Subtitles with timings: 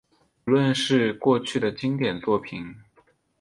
[0.47, 2.75] 无论是过去的经典作品